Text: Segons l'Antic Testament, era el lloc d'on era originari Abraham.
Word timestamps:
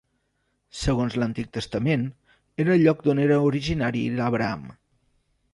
Segons 0.83 1.17
l'Antic 1.23 1.51
Testament, 1.57 2.07
era 2.65 2.73
el 2.79 2.83
lloc 2.87 3.05
d'on 3.09 3.23
era 3.29 3.39
originari 3.51 4.03
Abraham. 4.31 4.69